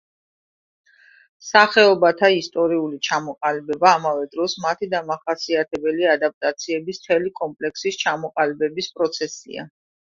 სახეობათა 1.49 2.29
ისტორიული 2.37 2.99
ჩამოყალიბება 3.09 3.93
ამავე 3.99 4.25
დროს 4.33 4.57
მათი 4.67 4.91
დამახასიათებელი 4.97 6.11
ადაპტაციების 6.19 7.05
მთელი 7.05 7.37
კომპლექსის 7.45 8.05
ჩამოყალიბების 8.07 8.95
პროცესია. 8.99 9.73